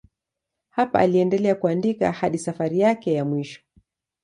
Hapa 0.69 0.99
aliendelea 0.99 1.55
kuandika 1.55 2.11
hadi 2.11 2.37
safari 2.37 2.79
yake 2.79 3.13
ya 3.13 3.25
mwisho. 3.25 3.61